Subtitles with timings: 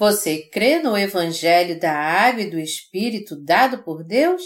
[0.00, 4.42] Você crê no Evangelho da Água e do Espírito dado por Deus?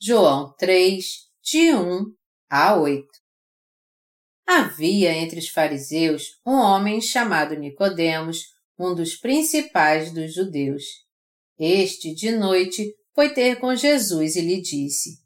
[0.00, 1.04] João 3,
[1.42, 2.06] de 1
[2.48, 3.06] a 8
[4.46, 8.38] Havia entre os fariseus um homem chamado Nicodemos,
[8.78, 10.84] um dos principais dos judeus.
[11.58, 15.22] Este, de noite, foi ter com Jesus e lhe disse: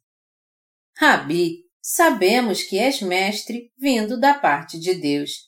[0.97, 5.48] Rabi, sabemos que és mestre vindo da parte de Deus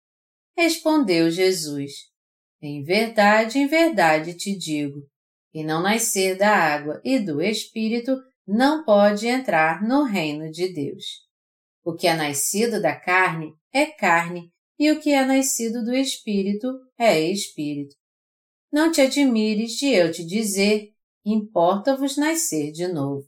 [0.57, 1.91] Respondeu Jesus:
[2.61, 5.07] Em verdade, em verdade te digo,
[5.51, 11.05] que não nascer da água e do Espírito não pode entrar no reino de Deus.
[11.83, 16.67] O que é nascido da carne é carne, e o que é nascido do Espírito
[16.97, 17.95] é Espírito.
[18.71, 20.91] Não te admires de eu te dizer,
[21.25, 23.27] importa-vos nascer de novo.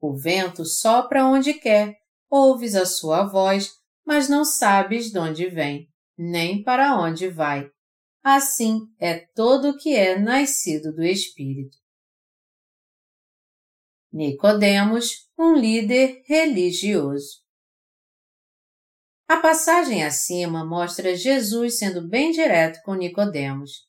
[0.00, 1.96] O vento sopra onde quer,
[2.30, 3.72] ouves a sua voz,
[4.04, 5.88] mas não sabes de onde vem
[6.18, 7.70] nem para onde vai.
[8.22, 11.78] Assim é todo o que é nascido do Espírito.
[14.12, 17.42] Nicodemos, um líder religioso.
[19.28, 23.86] A passagem acima mostra Jesus sendo bem direto com Nicodemos.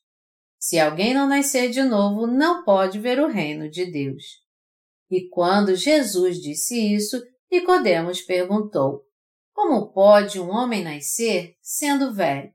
[0.58, 4.24] Se alguém não nascer de novo, não pode ver o reino de Deus.
[5.10, 9.02] E quando Jesus disse isso, Nicodemos perguntou:
[9.60, 12.50] como pode um homem nascer sendo velho?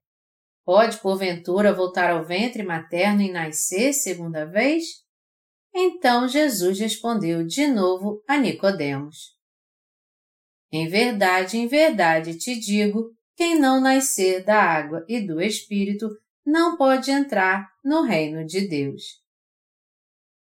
[0.65, 4.85] Pode, porventura, voltar ao ventre materno e nascer segunda vez?
[5.71, 9.35] Então Jesus respondeu de novo a Nicodemos.
[10.71, 16.09] Em verdade, em verdade te digo, quem não nascer da água e do Espírito
[16.43, 19.03] não pode entrar no reino de Deus.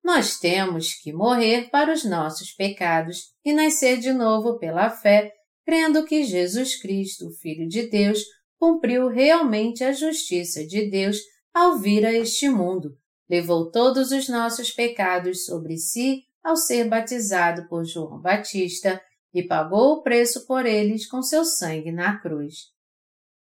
[0.04, 5.32] Nós temos que morrer para os nossos pecados e nascer de novo pela fé
[5.66, 8.24] crendo que Jesus Cristo, o Filho de Deus,
[8.58, 11.18] cumpriu realmente a justiça de Deus
[11.54, 12.96] ao vir a este mundo,
[13.30, 19.02] levou todos os nossos pecados sobre si ao ser batizado por João Batista
[19.34, 22.72] e pagou o preço por eles com seu sangue na cruz.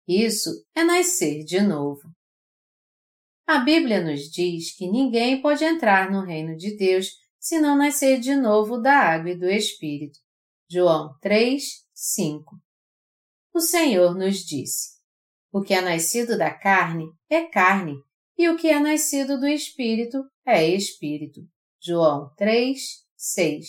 [0.08, 2.02] Isso é nascer de novo.
[3.47, 7.08] A Bíblia nos diz que ninguém pode entrar no reino de Deus
[7.40, 10.19] se não nascer de novo da água e do Espírito.
[10.69, 11.63] João 3,
[12.02, 12.56] 5.
[13.54, 15.00] O Senhor nos disse:
[15.52, 17.98] O que é nascido da carne é carne,
[18.38, 21.42] e o que é nascido do Espírito é Espírito.
[21.82, 22.80] João 3,
[23.18, 23.68] 6.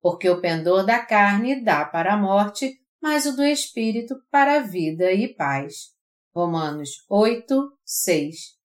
[0.00, 4.62] Porque o pendor da carne dá para a morte, mas o do Espírito para a
[4.62, 5.94] vida e paz.
[6.34, 8.56] Romanos 8, 6.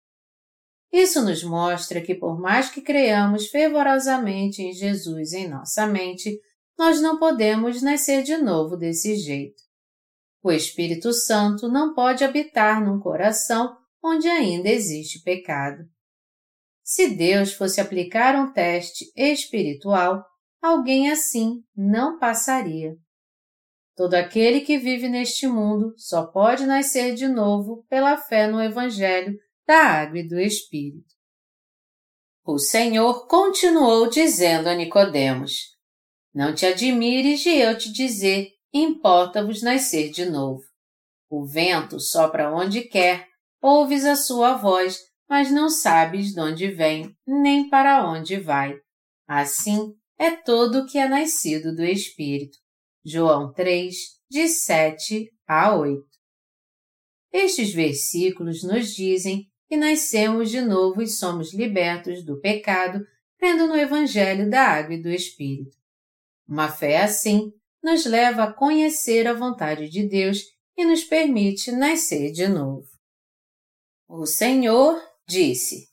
[0.94, 6.40] Isso nos mostra que, por mais que creamos fervorosamente em Jesus em nossa mente,
[6.81, 9.62] nós não podemos nascer de novo desse jeito.
[10.42, 15.84] O Espírito Santo não pode habitar num coração onde ainda existe pecado.
[16.84, 20.25] Se Deus fosse aplicar um teste espiritual,
[20.59, 22.96] alguém assim não passaria.
[23.96, 29.38] Todo aquele que vive neste mundo só pode nascer de novo pela fé no Evangelho
[29.68, 31.13] da Água e do Espírito.
[32.44, 35.80] O Senhor continuou dizendo a Nicodemos:
[36.34, 40.64] não te admires de eu te dizer, importa-vos nascer de novo.
[41.30, 43.28] O vento sopra onde quer,
[43.62, 45.00] ouves a sua voz,
[45.30, 48.75] mas não sabes de onde vem, nem para onde vai.
[49.28, 52.57] Assim é todo o que é nascido do Espírito.
[53.04, 53.95] João 3,
[54.30, 56.06] de 7 a 8.
[57.33, 63.06] Estes versículos nos dizem que nascemos de novo e somos libertos do pecado,
[63.38, 65.81] crendo no Evangelho da Água e do Espírito.
[66.51, 70.39] Uma fé assim nos leva a conhecer a vontade de Deus
[70.77, 72.86] e nos permite nascer de novo.
[74.06, 75.88] O Senhor disse: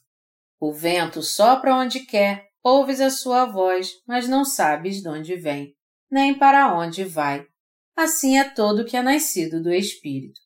[0.58, 5.76] O vento sopra onde quer, ouves a sua voz, mas não sabes de onde vem,
[6.10, 7.46] nem para onde vai.
[7.94, 10.40] Assim é todo que é nascido do Espírito.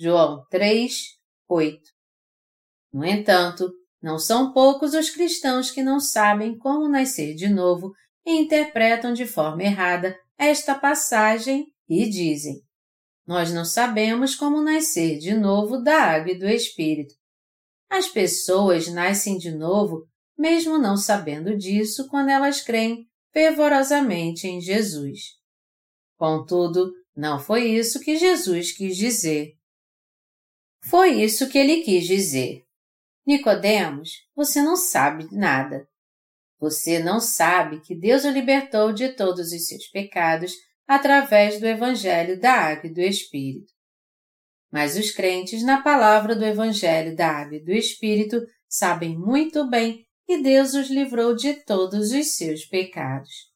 [0.00, 0.94] João 3,
[1.46, 1.78] 8.
[2.90, 7.92] No entanto, não são poucos os cristãos que não sabem como nascer de novo
[8.30, 12.62] interpretam de forma errada esta passagem e dizem:
[13.26, 17.14] Nós não sabemos como nascer de novo da água e do Espírito.
[17.90, 25.38] As pessoas nascem de novo, mesmo não sabendo disso, quando elas creem fervorosamente em Jesus.
[26.16, 29.54] Contudo, não foi isso que Jesus quis dizer.
[30.84, 32.64] Foi isso que ele quis dizer.
[33.26, 35.88] Nicodemos, você não sabe nada.
[36.60, 40.52] Você não sabe que Deus o libertou de todos os seus pecados
[40.86, 43.72] através do Evangelho da Água e do Espírito.
[44.70, 50.04] Mas os crentes na palavra do Evangelho da Água e do Espírito sabem muito bem
[50.26, 53.48] que Deus os livrou de todos os seus pecados.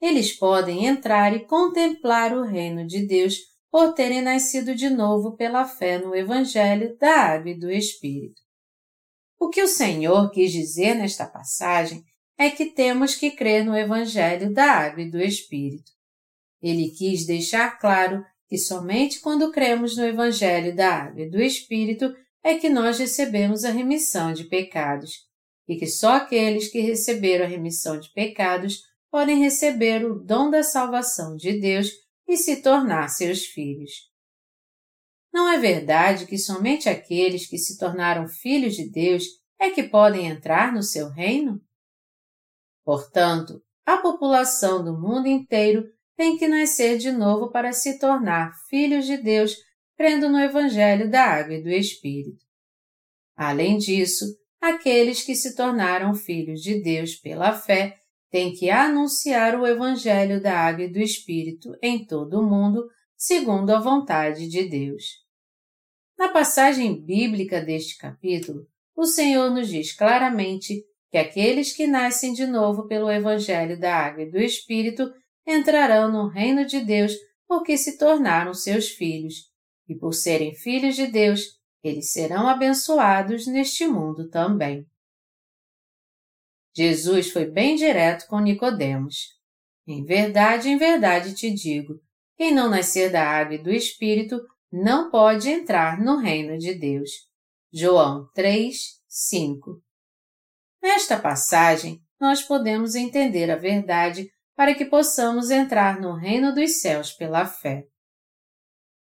[0.00, 3.38] Eles podem entrar e contemplar o reino de Deus
[3.70, 8.42] por terem nascido de novo pela fé no Evangelho da Água e do Espírito.
[9.38, 12.04] O que o Senhor quis dizer nesta passagem
[12.38, 15.92] é que temos que crer no Evangelho da Água e do Espírito.
[16.60, 22.14] Ele quis deixar claro que somente quando cremos no Evangelho da Água e do Espírito
[22.42, 25.12] é que nós recebemos a remissão de pecados,
[25.66, 30.62] e que só aqueles que receberam a remissão de pecados podem receber o dom da
[30.62, 31.88] salvação de Deus
[32.28, 33.90] e se tornar seus filhos.
[35.32, 39.24] Não é verdade que somente aqueles que se tornaram filhos de Deus
[39.58, 41.60] é que podem entrar no seu reino?
[42.84, 49.06] Portanto, a população do mundo inteiro tem que nascer de novo para se tornar filhos
[49.06, 49.56] de Deus,
[49.96, 52.44] crendo no Evangelho da Água e do Espírito.
[53.36, 54.24] Além disso,
[54.60, 57.96] aqueles que se tornaram filhos de Deus pela fé
[58.30, 63.70] têm que anunciar o Evangelho da Água e do Espírito em todo o mundo, segundo
[63.70, 65.04] a vontade de Deus.
[66.18, 68.66] Na passagem bíblica deste capítulo,
[68.96, 74.24] o Senhor nos diz claramente que aqueles que nascem de novo pelo Evangelho da Água
[74.24, 75.14] e do Espírito
[75.46, 77.12] entrarão no reino de Deus
[77.46, 79.48] porque se tornaram seus filhos,
[79.88, 84.84] e por serem filhos de Deus, eles serão abençoados neste mundo também.
[86.76, 89.38] Jesus foi bem direto com Nicodemos.
[89.86, 92.00] Em verdade, em verdade te digo,
[92.36, 97.08] quem não nascer da água e do Espírito não pode entrar no reino de Deus.
[97.72, 99.83] João 3, 5
[100.84, 107.10] Nesta passagem, nós podemos entender a verdade para que possamos entrar no reino dos céus
[107.10, 107.86] pela fé.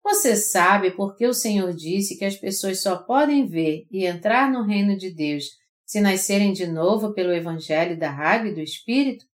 [0.03, 4.50] Você sabe por que o Senhor disse que as pessoas só podem ver e entrar
[4.50, 5.44] no reino de Deus
[5.85, 9.26] se nascerem de novo pelo Evangelho da Água e do Espírito?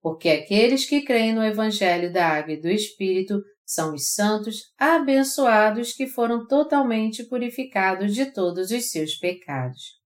[0.00, 5.92] Porque aqueles que creem no Evangelho da Água e do Espírito são os santos abençoados
[5.92, 10.01] que foram totalmente purificados de todos os seus pecados.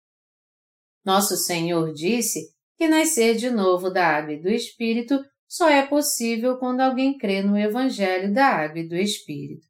[1.04, 6.58] Nosso Senhor disse que nascer de novo da água e do Espírito só é possível
[6.58, 9.68] quando alguém crê no Evangelho da água e do Espírito.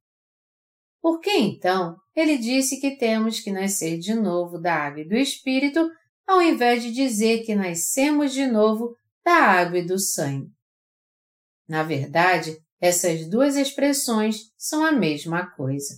[1.01, 5.15] Por que então ele disse que temos que nascer de novo da água e do
[5.15, 5.89] Espírito,
[6.25, 8.95] ao invés de dizer que nascemos de novo
[9.25, 10.49] da água e do sangue?
[11.67, 15.95] Na verdade, essas duas expressões são a mesma coisa.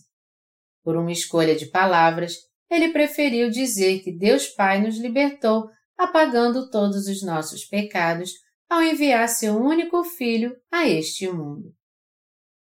[0.83, 2.37] Por uma escolha de palavras,
[2.75, 8.31] ele preferiu dizer que Deus Pai nos libertou apagando todos os nossos pecados
[8.69, 11.73] ao enviar seu único filho a este mundo.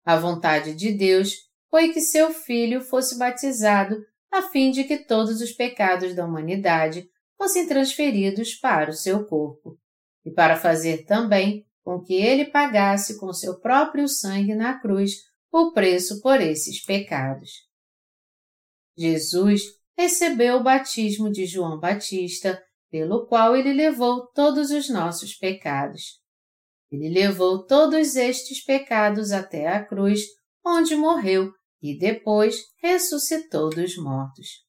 [0.05, 1.35] A vontade de Deus
[1.71, 3.97] foi que seu filho fosse batizado
[4.31, 9.79] a fim de que todos os pecados da humanidade fossem transferidos para o seu corpo,
[10.25, 15.13] e para fazer também com que ele pagasse com seu próprio sangue na cruz
[15.51, 17.51] o preço por esses pecados.
[18.97, 26.21] Jesus recebeu o batismo de João Batista pelo qual ele levou todos os nossos pecados.
[26.89, 30.21] Ele levou todos estes pecados até a cruz,
[30.65, 31.53] onde morreu
[31.83, 34.65] e depois ressuscitou dos mortos.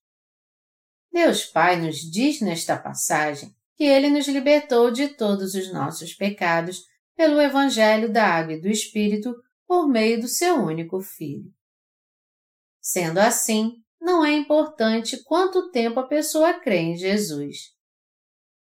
[1.11, 6.81] Deus Pai nos diz nesta passagem que Ele nos libertou de todos os nossos pecados
[7.15, 9.33] pelo Evangelho da Água e do Espírito
[9.67, 11.51] por meio do seu único Filho.
[12.81, 17.57] Sendo assim, não é importante quanto tempo a pessoa crê em Jesus.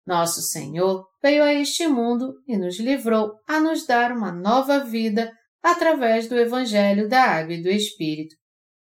[0.07, 5.31] Nosso Senhor veio a este mundo e nos livrou a nos dar uma nova vida
[5.63, 8.35] através do Evangelho da Água e do Espírito,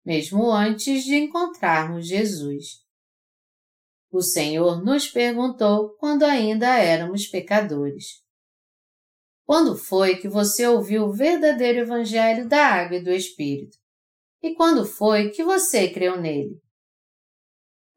[0.04, 2.64] mesmo antes de encontrarmos Jesus.
[4.10, 8.22] O Senhor nos perguntou quando ainda éramos pecadores.
[9.44, 13.76] Quando foi que você ouviu o verdadeiro Evangelho da Água e do Espírito?
[14.42, 16.60] E quando foi que você creu nele?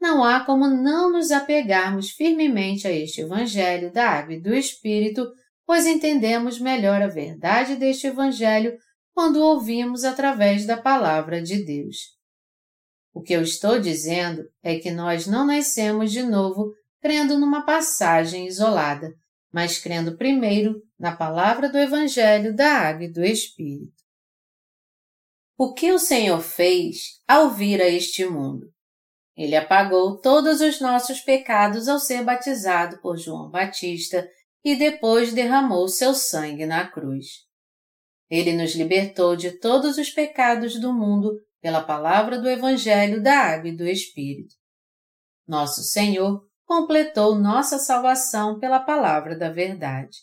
[0.01, 5.31] não há como não nos apegarmos firmemente a este Evangelho da Água e do Espírito,
[5.63, 8.75] pois entendemos melhor a verdade deste Evangelho
[9.13, 11.98] quando o ouvimos através da Palavra de Deus.
[13.13, 18.48] O que eu estou dizendo é que nós não nascemos de novo crendo numa passagem
[18.48, 19.13] isolada,
[19.53, 24.00] mas crendo primeiro na palavra do Evangelho da Água e do Espírito.
[25.63, 28.74] O que o Senhor fez ao vir a este mundo?
[29.38, 34.27] Ele apagou todos os nossos pecados ao ser batizado por João Batista
[34.65, 37.46] e depois derramou seu sangue na cruz.
[38.27, 43.70] Ele nos libertou de todos os pecados do mundo pela palavra do Evangelho da Água
[43.70, 44.56] e do Espírito.
[45.48, 50.18] Nosso Senhor completou nossa salvação pela palavra da verdade.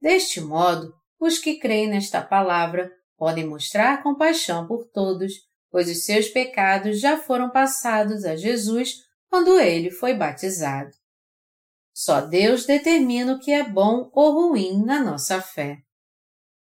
[0.00, 5.32] Deste modo, os que creem nesta palavra podem mostrar compaixão por todos,
[5.70, 8.94] pois os seus pecados já foram passados a Jesus
[9.28, 10.90] quando ele foi batizado.
[11.92, 15.78] Só Deus determina o que é bom ou ruim na nossa fé.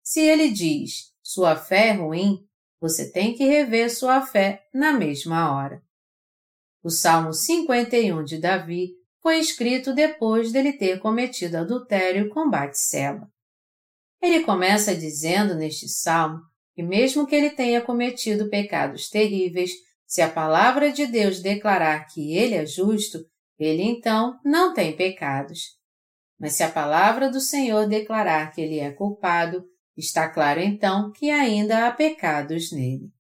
[0.03, 2.39] Se ele diz, sua fé é ruim,
[2.81, 5.83] você tem que rever sua fé na mesma hora.
[6.83, 13.31] O Salmo 51 de Davi foi escrito depois dele ter cometido adultério com Batseba.
[14.21, 16.41] Ele começa dizendo neste salmo
[16.75, 19.73] que mesmo que ele tenha cometido pecados terríveis,
[20.07, 23.19] se a palavra de Deus declarar que ele é justo,
[23.59, 25.77] ele então não tem pecados.
[26.39, 29.65] Mas se a palavra do Senhor declarar que ele é culpado,
[29.97, 33.11] está claro então que ainda há pecados nele.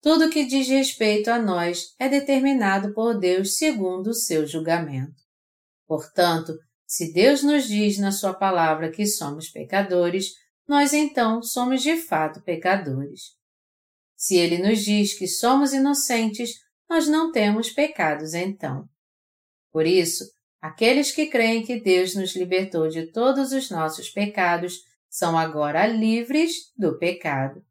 [0.00, 5.20] Tudo que diz respeito a nós é determinado por Deus segundo o seu julgamento.
[5.86, 6.52] Portanto,
[6.92, 10.34] se Deus nos diz na Sua palavra que somos pecadores,
[10.68, 13.30] nós então somos de fato pecadores.
[14.14, 16.50] Se Ele nos diz que somos inocentes,
[16.90, 18.86] nós não temos pecados então.
[19.72, 20.22] Por isso,
[20.60, 26.74] aqueles que creem que Deus nos libertou de todos os nossos pecados são agora livres
[26.76, 27.64] do pecado.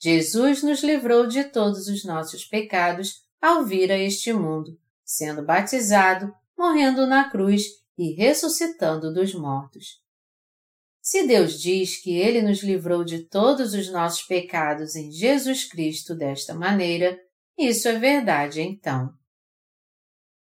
[0.00, 6.34] Jesus nos livrou de todos os nossos pecados ao vir a este mundo, sendo batizado,
[6.56, 10.02] morrendo na cruz e ressuscitando dos mortos.
[11.00, 16.14] Se Deus diz que Ele nos livrou de todos os nossos pecados em Jesus Cristo
[16.14, 17.18] desta maneira,
[17.58, 19.12] isso é verdade então.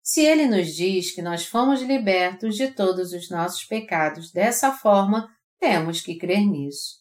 [0.03, 5.29] Se Ele nos diz que nós fomos libertos de todos os nossos pecados dessa forma,
[5.61, 6.99] temos que crer nisso.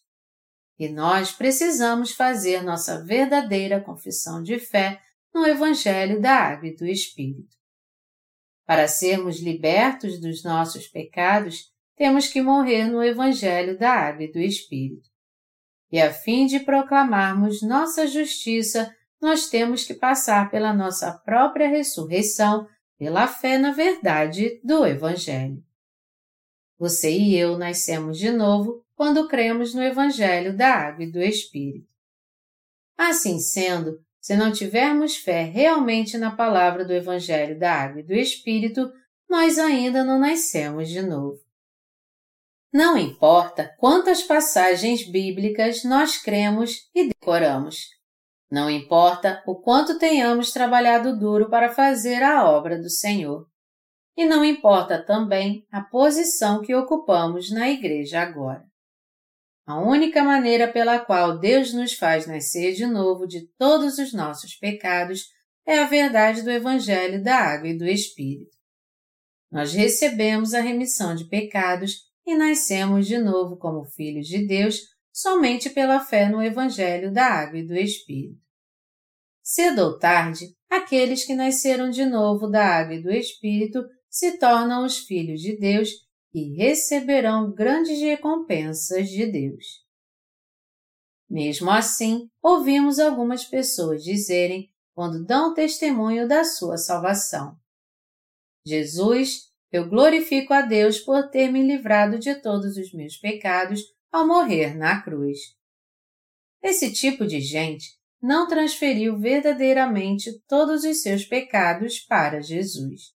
[0.78, 5.02] E nós precisamos fazer nossa verdadeira confissão de fé
[5.34, 7.59] no Evangelho da Água e do Espírito.
[8.70, 14.38] Para sermos libertos dos nossos pecados, temos que morrer no Evangelho da Água e do
[14.38, 15.10] Espírito.
[15.92, 22.68] E a fim de proclamarmos nossa justiça, nós temos que passar pela nossa própria ressurreição,
[22.96, 25.64] pela fé na verdade do Evangelho.
[26.78, 31.92] Você e eu nascemos de novo quando cremos no Evangelho da Água e do Espírito.
[32.96, 38.14] Assim sendo, se não tivermos fé realmente na palavra do Evangelho da Água e do
[38.14, 38.92] Espírito,
[39.30, 41.40] nós ainda não nascemos de novo.
[42.72, 47.78] Não importa quantas passagens bíblicas nós cremos e decoramos.
[48.52, 53.48] Não importa o quanto tenhamos trabalhado duro para fazer a obra do Senhor.
[54.18, 58.69] E não importa também a posição que ocupamos na igreja agora.
[59.70, 64.56] A única maneira pela qual Deus nos faz nascer de novo de todos os nossos
[64.56, 65.28] pecados
[65.64, 68.58] é a verdade do Evangelho da Água e do Espírito.
[69.52, 74.80] Nós recebemos a remissão de pecados e nascemos de novo como filhos de Deus
[75.14, 78.42] somente pela fé no Evangelho da Água e do Espírito.
[79.44, 84.84] Cedo ou tarde, aqueles que nasceram de novo da Água e do Espírito se tornam
[84.84, 85.92] os filhos de Deus
[86.34, 89.84] e receberão grandes recompensas de Deus.
[91.30, 97.56] Mesmo assim, ouvimos algumas pessoas dizerem, quando dão testemunho da sua salvação:
[98.66, 103.82] Jesus, eu glorifico a Deus por ter me livrado de todos os meus pecados
[104.12, 105.38] ao morrer na cruz.
[106.62, 113.14] Esse tipo de gente não transferiu verdadeiramente todos os seus pecados para Jesus.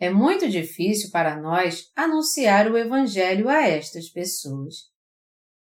[0.00, 4.74] É muito difícil para nós anunciar o Evangelho a estas pessoas.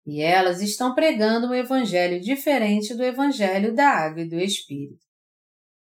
[0.07, 5.05] E elas estão pregando um Evangelho diferente do Evangelho da Água e do Espírito.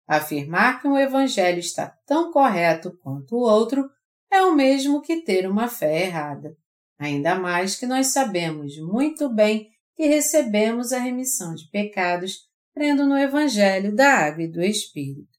[0.07, 3.90] Afirmar que um Evangelho está tão correto quanto o outro
[4.30, 6.57] é o mesmo que ter uma fé errada,
[6.99, 13.18] ainda mais que nós sabemos muito bem que recebemos a remissão de pecados crendo no
[13.18, 15.38] Evangelho da Água e do Espírito.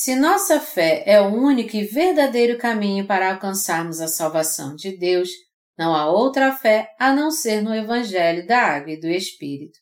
[0.00, 5.28] Se nossa fé é o único e verdadeiro caminho para alcançarmos a salvação de Deus,
[5.76, 9.76] não há outra fé a não ser no Evangelho da Água e do Espírito.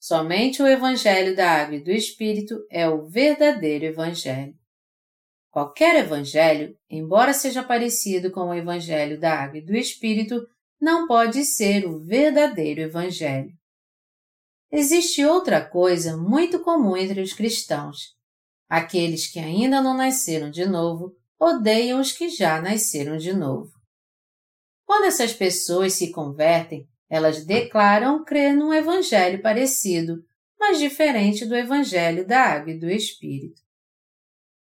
[0.00, 4.54] Somente o Evangelho da Água e do Espírito é o verdadeiro Evangelho.
[5.52, 10.44] Qualquer Evangelho, embora seja parecido com o Evangelho da Água e do Espírito,
[10.80, 13.52] não pode ser o verdadeiro Evangelho.
[14.72, 18.20] Existe outra coisa muito comum entre os cristãos.
[18.72, 23.70] Aqueles que ainda não nasceram de novo odeiam os que já nasceram de novo.
[24.86, 30.24] Quando essas pessoas se convertem, elas declaram crer num evangelho parecido,
[30.58, 33.60] mas diferente do evangelho da água e do Espírito.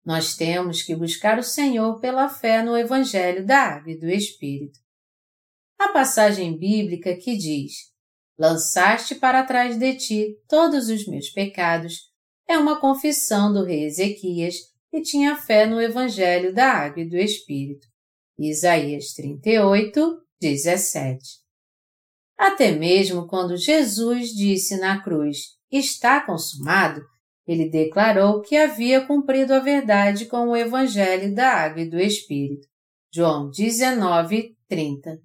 [0.04, 4.78] Nós temos que buscar o Senhor pela fé no evangelho da água e do Espírito.
[5.76, 7.92] A passagem bíblica que diz:
[8.38, 12.05] Lançaste para trás de ti todos os meus pecados,
[12.48, 14.56] é uma confissão do rei Ezequias
[14.90, 17.86] que tinha fé no Evangelho da Água e do Espírito.
[18.38, 21.18] Isaías 38, 17.
[22.38, 27.00] Até mesmo quando Jesus disse na cruz, está consumado,
[27.46, 32.66] ele declarou que havia cumprido a verdade com o Evangelho da Água e do Espírito.
[33.12, 35.18] João 19, 30.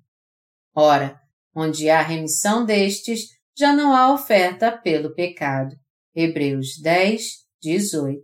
[0.73, 1.19] Ora,
[1.55, 5.75] onde há remissão destes, já não há oferta pelo pecado.
[6.13, 7.23] Hebreus 10,
[7.61, 8.21] 18.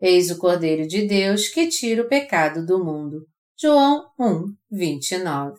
[0.00, 3.26] Eis o Cordeiro de Deus que tira o pecado do mundo.
[3.58, 5.58] João 1, 29.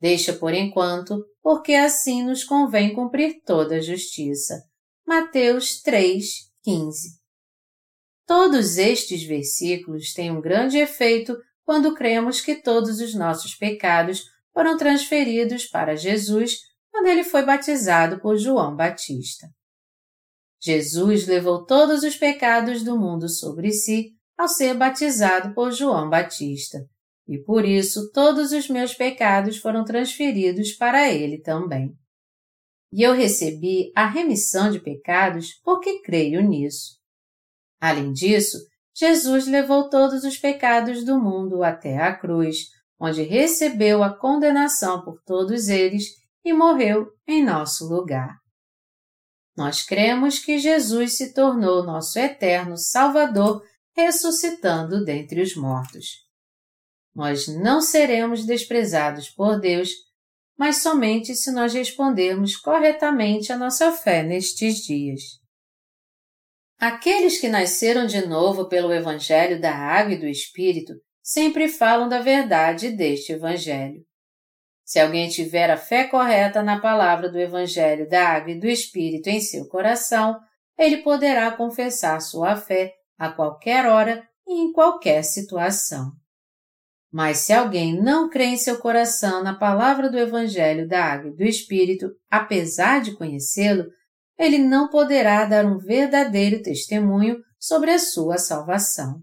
[0.00, 4.62] Deixa por enquanto, porque assim nos convém cumprir toda a justiça.
[5.04, 6.24] Mateus 3,
[6.62, 7.18] 15.
[8.24, 14.22] Todos estes versículos têm um grande efeito quando cremos que todos os nossos pecados
[14.54, 16.58] foram transferidos para Jesus
[16.90, 19.48] quando ele foi batizado por João Batista.
[20.62, 26.78] Jesus levou todos os pecados do mundo sobre si ao ser batizado por João Batista,
[27.26, 31.94] e por isso todos os meus pecados foram transferidos para ele também.
[32.92, 36.98] E eu recebi a remissão de pecados porque creio nisso.
[37.80, 38.58] Além disso,
[38.94, 42.66] Jesus levou todos os pecados do mundo até a cruz,
[42.98, 46.04] onde recebeu a condenação por todos eles
[46.44, 48.39] e morreu em nosso lugar.
[49.60, 53.62] Nós cremos que Jesus se tornou nosso eterno Salvador,
[53.94, 56.06] ressuscitando dentre os mortos.
[57.14, 59.90] Nós não seremos desprezados por Deus,
[60.56, 65.20] mas somente se nós respondermos corretamente a nossa fé nestes dias.
[66.78, 72.22] Aqueles que nasceram de novo pelo Evangelho da Água e do Espírito sempre falam da
[72.22, 74.02] verdade deste Evangelho.
[74.90, 79.28] Se alguém tiver a fé correta na palavra do Evangelho da Água e do Espírito
[79.28, 80.36] em seu coração,
[80.76, 86.10] ele poderá confessar sua fé a qualquer hora e em qualquer situação.
[87.08, 91.36] Mas se alguém não crê em seu coração na palavra do Evangelho da Água e
[91.36, 93.84] do Espírito, apesar de conhecê-lo,
[94.36, 99.22] ele não poderá dar um verdadeiro testemunho sobre a sua salvação.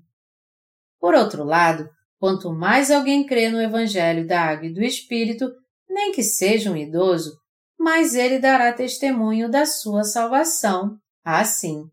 [0.98, 5.52] Por outro lado, Quanto mais alguém crê no Evangelho da Água e do Espírito,
[5.90, 7.38] nem que seja um idoso,
[7.80, 10.98] mais ele dará testemunho da sua salvação.
[11.24, 11.84] Assim,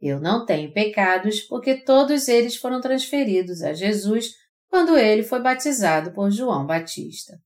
[0.00, 4.30] eu não tenho pecados porque todos eles foram transferidos a Jesus
[4.68, 7.36] quando ele foi batizado por João Batista.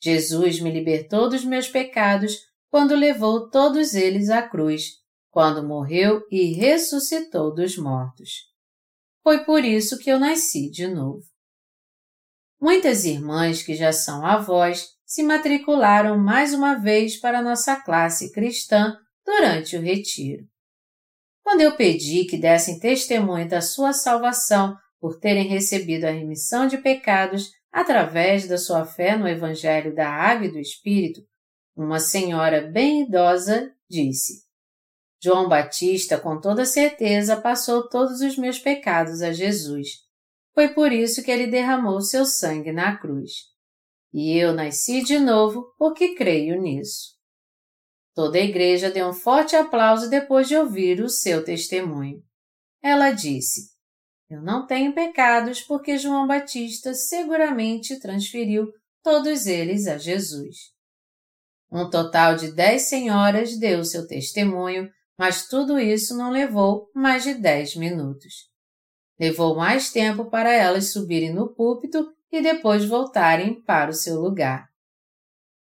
[0.00, 2.36] Jesus me libertou dos meus pecados
[2.68, 4.90] quando levou todos eles à cruz,
[5.30, 8.51] quando morreu e ressuscitou dos mortos.
[9.22, 11.22] Foi por isso que eu nasci de novo.
[12.60, 18.96] Muitas irmãs que já são avós se matricularam mais uma vez para nossa classe cristã
[19.24, 20.46] durante o retiro.
[21.42, 26.78] Quando eu pedi que dessem testemunho da sua salvação por terem recebido a remissão de
[26.78, 31.20] pecados através da sua fé no Evangelho da Água e do Espírito,
[31.76, 34.44] uma senhora bem idosa disse:
[35.22, 39.88] João Batista, com toda certeza, passou todos os meus pecados a Jesus.
[40.52, 43.30] Foi por isso que ele derramou seu sangue na cruz.
[44.12, 47.12] E eu nasci de novo porque creio nisso.
[48.14, 52.20] Toda a igreja deu um forte aplauso depois de ouvir o seu testemunho.
[52.82, 53.70] Ela disse:
[54.28, 58.66] Eu não tenho pecados porque João Batista seguramente transferiu
[59.02, 60.72] todos eles a Jesus.
[61.70, 67.34] Um total de dez senhoras deu seu testemunho mas tudo isso não levou mais de
[67.34, 68.50] dez minutos.
[69.18, 74.68] Levou mais tempo para elas subirem no púlpito e depois voltarem para o seu lugar.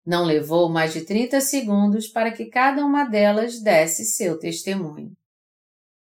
[0.06, 5.12] Não levou mais de 30 segundos para que cada uma delas desse seu testemunho.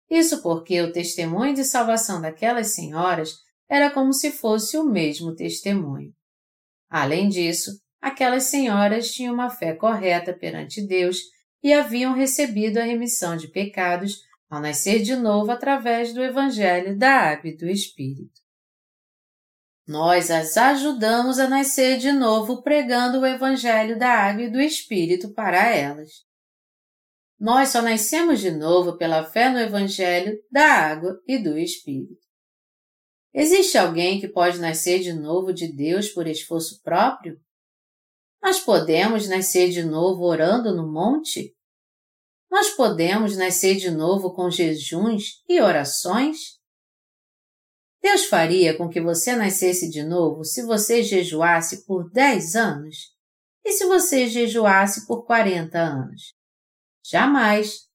[0.10, 3.36] Isso porque o testemunho de salvação daquelas senhoras
[3.68, 6.12] era como se fosse o mesmo testemunho.
[6.90, 11.18] Além disso, aquelas senhoras tinham uma fé correta perante Deus
[11.62, 17.12] e haviam recebido a remissão de pecados ao nascer de novo através do Evangelho da
[17.12, 18.40] Água e do Espírito.
[19.88, 25.34] Nós as ajudamos a nascer de novo pregando o Evangelho da Água e do Espírito
[25.34, 26.28] para elas.
[27.40, 32.28] Nós só nascemos de novo pela fé no Evangelho da Água e do Espírito.
[33.34, 37.40] Existe alguém que pode nascer de novo de Deus por esforço próprio?
[38.42, 41.54] Nós podemos nascer de novo orando no monte?
[42.50, 46.58] Nós podemos nascer de novo com jejuns e orações?
[48.02, 52.96] Deus faria com que você nascesse de novo se você jejuasse por 10 anos?
[53.64, 56.34] E se você jejuasse por 40 anos?
[57.06, 57.90] Jamais.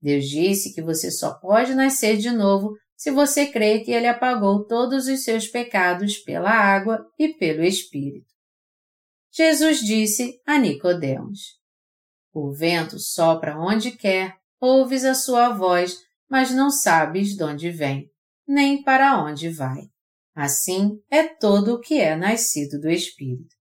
[0.00, 4.66] Deus disse que você só pode nascer de novo se você crê que Ele apagou
[4.66, 8.35] todos os seus pecados pela água e pelo Espírito.
[9.36, 11.58] Jesus disse a Nicodemos:
[12.32, 18.10] O vento sopra onde quer, ouves a sua voz, mas não sabes de onde vem,
[18.48, 19.82] nem para onde vai.
[20.34, 23.54] Assim é todo o que é nascido do Espírito.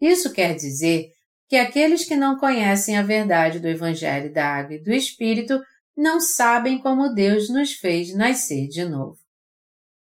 [0.00, 1.10] Isso quer dizer
[1.48, 5.60] que aqueles que não conhecem a verdade do Evangelho da Água e do Espírito
[5.94, 9.18] não sabem como Deus nos fez nascer de novo.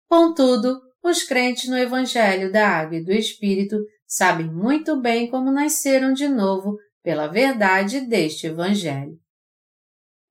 [0.08, 3.78] Contudo, os crentes no Evangelho da Água e do Espírito
[4.10, 9.17] sabem muito bem como nasceram de novo pela verdade deste Evangelho.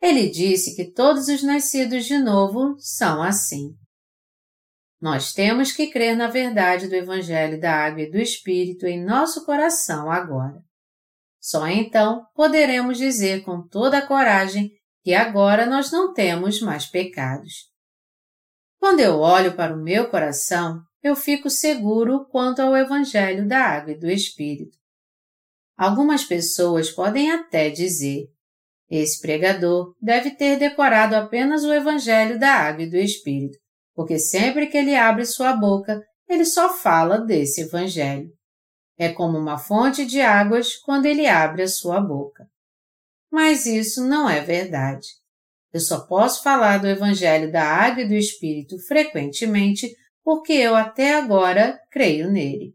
[0.03, 3.75] Ele disse que todos os nascidos de novo são assim.
[5.01, 9.47] Nós temos que crer na verdade do Evangelho da Água e do Espírito em nosso
[9.47, 10.61] coração agora.
[11.41, 14.73] Só então poderemos dizer com toda a coragem
[15.05, 17.67] que agora nós não temos mais pecados.
[18.88, 23.92] Quando eu olho para o meu coração, eu fico seguro quanto ao Evangelho da Água
[23.92, 24.79] e do Espírito.
[25.77, 28.24] Algumas pessoas podem até dizer:
[28.88, 33.59] esse pregador deve ter decorado apenas o Evangelho da Água e do Espírito,
[33.94, 38.31] porque sempre que ele abre sua boca, ele só fala desse Evangelho.
[38.96, 42.48] É como uma fonte de águas quando ele abre a sua boca.
[43.31, 45.09] Mas isso não é verdade.
[45.72, 51.14] Eu só posso falar do Evangelho da Água e do Espírito frequentemente porque eu até
[51.14, 52.74] agora creio nele.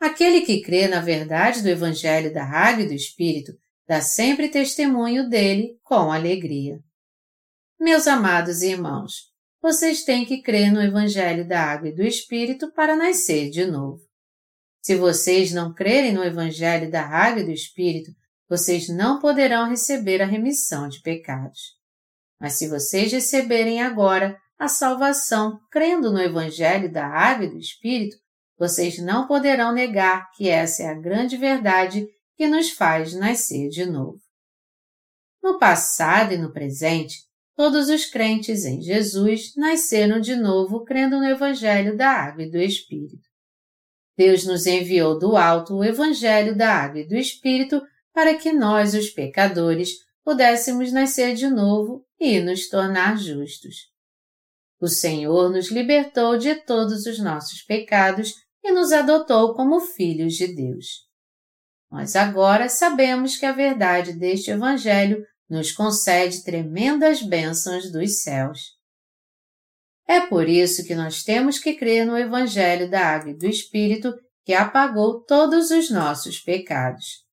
[0.00, 3.52] Aquele que crê na verdade do Evangelho da Água e do Espírito
[3.86, 6.78] dá sempre testemunho dele com alegria.
[7.80, 12.96] Meus amados irmãos, vocês têm que crer no Evangelho da Água e do Espírito para
[12.96, 14.00] nascer de novo.
[14.82, 18.10] Se vocês não crerem no Evangelho da Água e do Espírito,
[18.48, 21.77] vocês não poderão receber a remissão de pecados.
[22.40, 28.16] Mas se vocês receberem agora a salvação crendo no Evangelho da Água e do Espírito,
[28.58, 33.86] vocês não poderão negar que essa é a grande verdade que nos faz nascer de
[33.86, 34.18] novo.
[35.42, 37.16] No passado e no presente,
[37.56, 42.58] todos os crentes em Jesus nasceram de novo crendo no Evangelho da Água e do
[42.58, 43.28] Espírito.
[44.16, 47.80] Deus nos enviou do alto o Evangelho da Água e do Espírito
[48.12, 49.90] para que nós, os pecadores,
[50.28, 53.76] pudéssemos nascer de novo e nos tornar justos.
[54.78, 60.54] O Senhor nos libertou de todos os nossos pecados e nos adotou como filhos de
[60.54, 61.08] Deus.
[61.90, 68.76] Nós agora sabemos que a verdade deste Evangelho nos concede tremendas bênçãos dos céus.
[70.06, 74.12] É por isso que nós temos que crer no Evangelho da Água e do Espírito
[74.44, 77.26] que apagou todos os nossos pecados.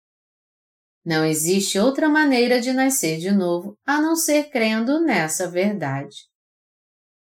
[1.05, 6.15] Não existe outra maneira de nascer de novo a não ser crendo nessa verdade.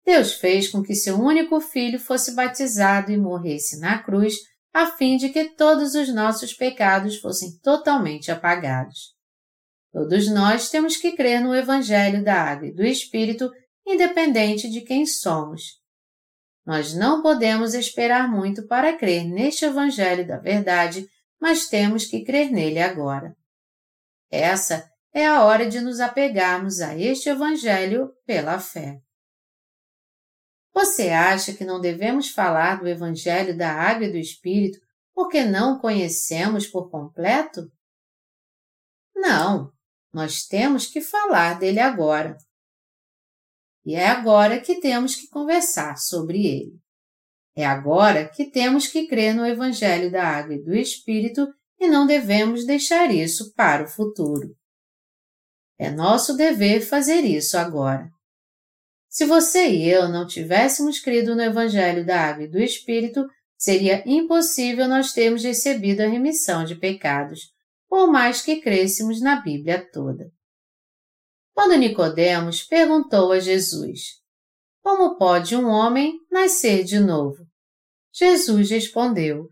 [0.04, 4.36] Deus fez com que seu único filho fosse batizado e morresse na cruz
[4.74, 9.16] a fim de que todos os nossos pecados fossem totalmente apagados.
[9.92, 13.52] Todos nós temos que crer no Evangelho da Água e do Espírito,
[13.86, 15.62] independente de quem somos.
[16.66, 21.08] Nós não podemos esperar muito para crer neste Evangelho da verdade,
[21.40, 23.36] mas temos que crer nele agora.
[24.30, 29.02] Essa é a hora de nos apegarmos a este Evangelho pela fé.
[30.74, 34.80] Você acha que não devemos falar do Evangelho da Água e do Espírito
[35.14, 37.72] porque não conhecemos por completo?
[39.16, 39.74] Não,
[40.14, 42.38] nós temos que falar dele agora.
[43.84, 46.80] E é agora que temos que conversar sobre ele.
[47.56, 51.48] É agora que temos que crer no Evangelho da Água e do Espírito
[51.80, 54.56] e não devemos deixar isso para o futuro.
[55.80, 58.10] É nosso dever fazer isso agora.
[59.10, 63.26] Se você e eu não tivéssemos crido no Evangelho da Água e do Espírito,
[63.58, 67.42] seria impossível nós termos recebido a remissão de pecados,
[67.88, 70.32] por mais que crêssemos na Bíblia toda.
[71.54, 74.22] Quando Nicodemos perguntou a Jesus:
[74.84, 77.48] Como pode um homem nascer de novo?
[78.14, 79.50] Jesus respondeu: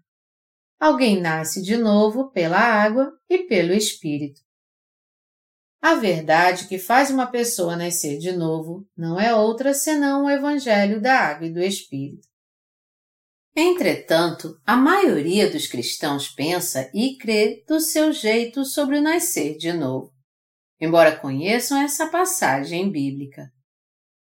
[0.80, 4.42] Alguém nasce de novo pela água e pelo Espírito.
[5.82, 11.00] A verdade que faz uma pessoa nascer de novo não é outra senão o Evangelho
[11.00, 12.28] da Água e do Espírito.
[13.56, 19.72] Entretanto, a maioria dos cristãos pensa e crê do seu jeito sobre o nascer de
[19.72, 20.12] novo,
[20.82, 23.50] embora conheçam essa passagem bíblica.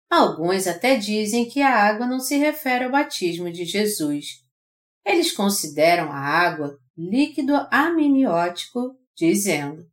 [0.09, 4.46] Alguns até dizem que a água não se refere ao batismo de Jesus.
[5.07, 9.89] Eles consideram a água líquido amniótico, dizendo: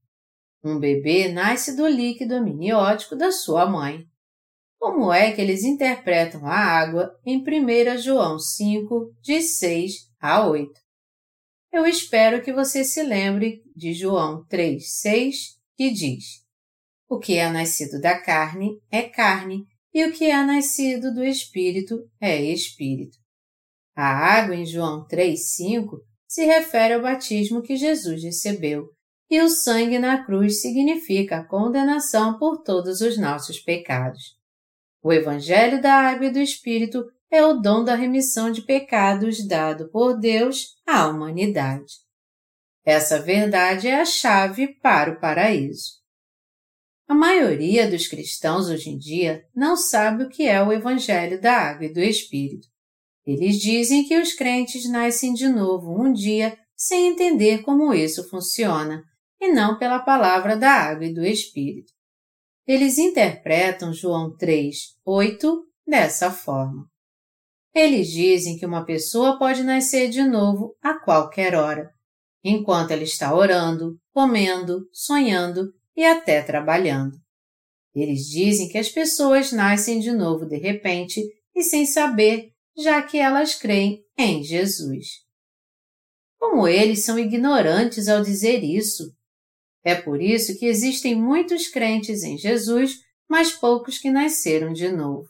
[0.62, 4.04] um bebê nasce do líquido amniótico da sua mãe.
[4.76, 10.72] Como é que eles interpretam a água em 1 João 5, de 6 a 8?
[11.72, 15.36] Eu espero que você se lembre de João 3, 6,
[15.76, 16.24] que diz:
[17.08, 22.04] O que é nascido da carne é carne, e o que é nascido do espírito
[22.20, 23.23] é espírito.
[23.96, 28.88] A água em João 3, 5 se refere ao batismo que Jesus recebeu
[29.30, 34.36] e o sangue na cruz significa a condenação por todos os nossos pecados.
[35.02, 39.88] O Evangelho da Água e do Espírito é o dom da remissão de pecados dado
[39.90, 41.94] por Deus à humanidade.
[42.84, 46.02] Essa verdade é a chave para o paraíso.
[47.08, 51.52] A maioria dos cristãos hoje em dia não sabe o que é o Evangelho da
[51.54, 52.73] Água e do Espírito.
[53.26, 59.02] Eles dizem que os crentes nascem de novo um dia sem entender como isso funciona
[59.40, 61.92] e não pela palavra da água e do Espírito.
[62.66, 66.86] Eles interpretam João 3, 8 dessa forma.
[67.74, 71.90] Eles dizem que uma pessoa pode nascer de novo a qualquer hora,
[72.42, 77.16] enquanto ela está orando, comendo, sonhando e até trabalhando.
[77.94, 81.20] Eles dizem que as pessoas nascem de novo de repente
[81.54, 85.24] e sem saber, já que elas creem em Jesus.
[86.38, 89.14] Como eles são ignorantes ao dizer isso,
[89.84, 95.28] é por isso que existem muitos crentes em Jesus, mas poucos que nasceram de novo.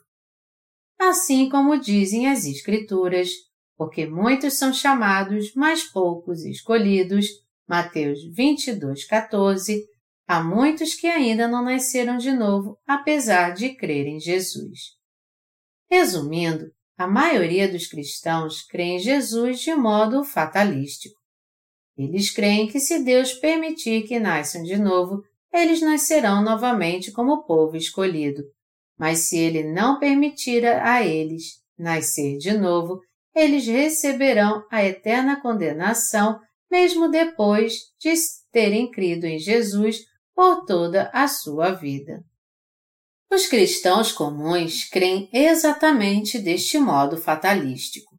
[0.99, 3.31] Assim como dizem as Escrituras,
[3.77, 7.27] porque muitos são chamados, mas poucos escolhidos,
[7.69, 9.85] Mateus 22, 14,
[10.27, 14.95] há muitos que ainda não nasceram de novo, apesar de crer em Jesus.
[15.91, 21.17] Resumindo, a maioria dos cristãos crê em Jesus de modo fatalístico.
[21.97, 27.77] Eles creem que se Deus permitir que nasçam de novo, eles nascerão novamente como povo
[27.77, 28.43] escolhido.
[28.99, 33.01] Mas se Ele não permitir a eles nascer de novo,
[33.35, 36.39] eles receberão a eterna condenação,
[36.71, 38.13] mesmo depois de
[38.53, 39.99] terem crido em Jesus
[40.35, 42.25] por toda a sua vida.
[43.35, 48.15] Os cristãos comuns creem exatamente deste modo fatalístico.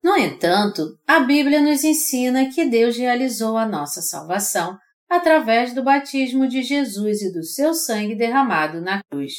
[0.00, 4.78] No entanto, a Bíblia nos ensina que Deus realizou a nossa salvação
[5.10, 9.32] através do batismo de Jesus e do seu sangue derramado na cruz.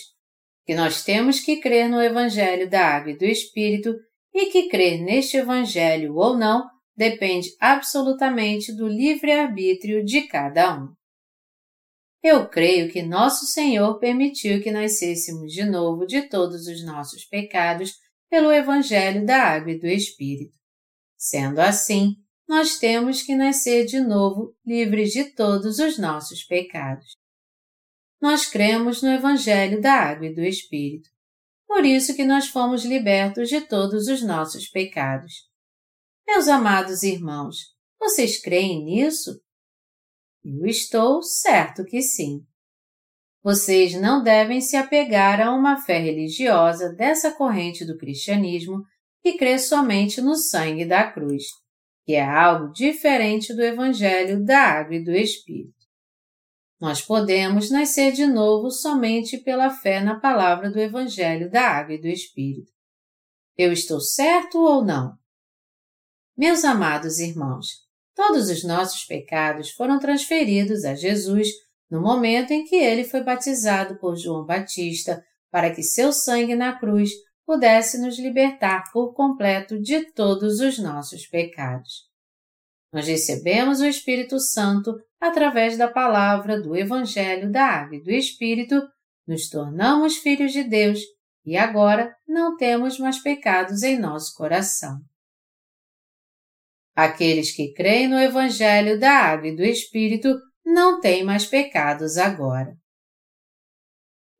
[0.65, 3.95] Que nós temos que crer no Evangelho da Água e do Espírito
[4.33, 6.67] e que crer neste Evangelho ou não
[6.97, 10.98] depende absolutamente do livre-arbítrio de cada um.
[12.21, 17.93] Eu creio que nosso Senhor permitiu que nascêssemos de novo de todos os nossos pecados
[18.29, 20.57] pelo Evangelho da Água e do Espírito.
[21.17, 22.15] Sendo assim,
[22.47, 27.15] nós temos que nascer de novo livres de todos os nossos pecados.
[28.21, 31.09] Nós cremos no Evangelho da Água e do Espírito.
[31.65, 35.47] Por isso que nós fomos libertos de todos os nossos pecados.
[36.27, 37.57] Meus amados irmãos,
[37.99, 39.39] vocês creem nisso?
[40.43, 42.45] Eu estou certo que sim.
[43.43, 48.83] Vocês não devem se apegar a uma fé religiosa dessa corrente do cristianismo
[49.21, 51.43] que crê somente no sangue da cruz,
[52.05, 55.73] que é algo diferente do Evangelho da Água e do Espírito.
[56.79, 62.01] Nós podemos nascer de novo somente pela fé na palavra do Evangelho da Água e
[62.01, 62.71] do Espírito.
[63.57, 65.17] Eu estou certo ou não?
[66.37, 67.88] Meus amados irmãos,
[68.19, 71.47] todos os nossos pecados foram transferidos a Jesus
[71.89, 76.77] no momento em que ele foi batizado por João Batista, para que seu sangue na
[76.77, 77.11] cruz
[77.45, 82.09] pudesse nos libertar por completo de todos os nossos pecados.
[82.91, 88.81] Nós recebemos o Espírito Santo através da palavra do Evangelho da Água e do Espírito,
[89.25, 90.99] nos tornamos filhos de Deus
[91.45, 94.99] e agora não temos mais pecados em nosso coração.
[96.95, 102.75] Aqueles que creem no Evangelho da Água e do Espírito não têm mais pecados agora.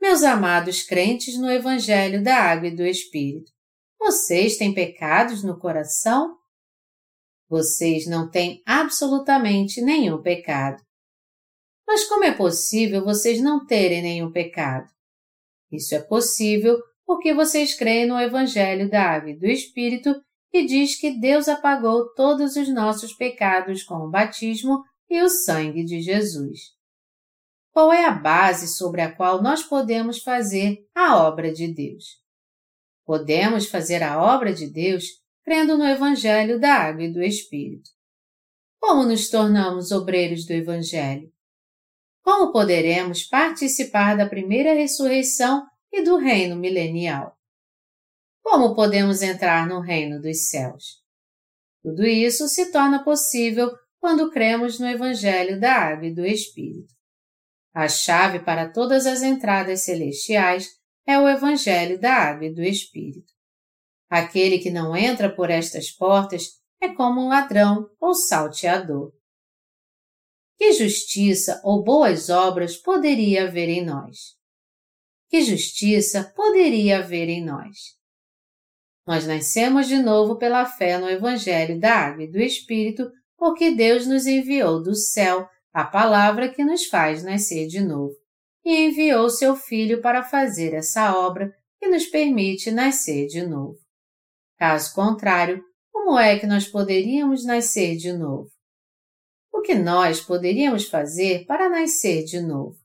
[0.02, 3.52] Meus amados crentes no Evangelho da Água e do Espírito,
[4.00, 6.38] vocês têm pecados no coração?
[7.50, 10.82] Vocês não têm absolutamente nenhum pecado.
[11.86, 14.88] Mas como é possível vocês não terem nenhum pecado?
[15.72, 20.14] Isso é possível porque vocês creem no Evangelho da Água e do Espírito
[20.52, 25.84] que diz que Deus apagou todos os nossos pecados com o batismo e o sangue
[25.84, 26.60] de Jesus.
[27.72, 32.06] Qual é a base sobre a qual nós podemos fazer a obra de Deus?
[33.06, 35.06] Podemos fazer a obra de Deus
[35.44, 37.90] crendo no Evangelho da Água e do Espírito.
[38.80, 41.32] Como nos tornamos obreiros do Evangelho?
[42.22, 47.39] Como poderemos participar da primeira ressurreição e do reino milenial?
[48.42, 51.04] Como podemos entrar no reino dos céus?
[51.82, 56.94] Tudo isso se torna possível quando cremos no Evangelho da Água e do Espírito.
[57.74, 60.68] A chave para todas as entradas celestiais
[61.06, 63.32] é o Evangelho da Água e do Espírito.
[64.10, 69.14] Aquele que não entra por estas portas é como um ladrão ou salteador.
[70.58, 74.36] Que justiça ou boas obras poderia haver em nós?
[75.30, 77.99] Que justiça poderia haver em nós?
[79.10, 84.06] Nós nascemos de novo pela fé no Evangelho da Água e do Espírito, porque Deus
[84.06, 88.14] nos enviou do céu a palavra que nos faz nascer de novo,
[88.64, 93.80] e enviou seu Filho para fazer essa obra que nos permite nascer de novo.
[94.60, 98.52] Caso contrário, como é que nós poderíamos nascer de novo?
[99.52, 102.78] O que nós poderíamos fazer para nascer de novo?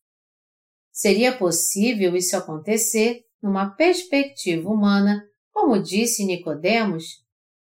[0.90, 5.22] Seria possível isso acontecer numa perspectiva humana,
[5.64, 7.24] como disse Nicodemos?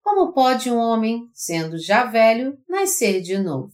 [0.02, 3.72] Como pode um homem, sendo já velho, nascer de novo?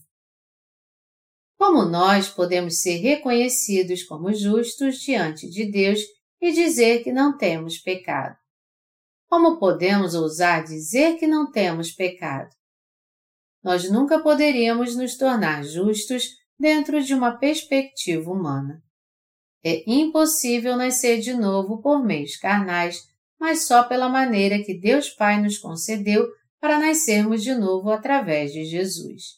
[1.57, 5.99] Como nós podemos ser reconhecidos como justos diante de Deus
[6.39, 8.37] e dizer que não temos pecado?
[9.27, 12.53] Como podemos ousar dizer que não temos pecado?
[13.63, 18.83] Nós nunca poderíamos nos tornar justos dentro de uma perspectiva humana.
[19.65, 23.11] É impossível nascer de novo por meios carnais,
[23.43, 26.25] mas só pela maneira que Deus Pai nos concedeu
[26.61, 29.37] para nascermos de novo através de Jesus.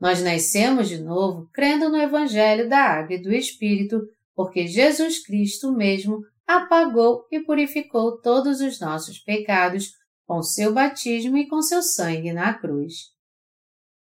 [0.00, 4.00] Nós nascemos de novo crendo no Evangelho da Água e do Espírito,
[4.34, 9.92] porque Jesus Cristo mesmo apagou e purificou todos os nossos pecados
[10.26, 13.10] com seu batismo e com seu sangue na cruz.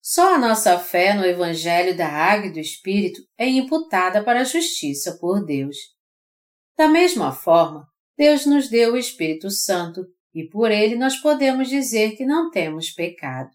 [0.02, 4.44] Só a nossa fé no Evangelho da Água e do Espírito é imputada para a
[4.44, 5.78] justiça por Deus.
[6.76, 12.16] Da mesma forma, Deus nos deu o Espírito Santo e por ele nós podemos dizer
[12.16, 13.50] que não temos pecado.